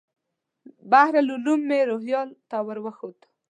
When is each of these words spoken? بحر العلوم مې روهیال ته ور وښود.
بحر 0.91 1.13
العلوم 1.23 1.61
مې 1.69 1.79
روهیال 1.89 2.29
ته 2.49 2.57
ور 2.65 2.77
وښود. 2.83 3.17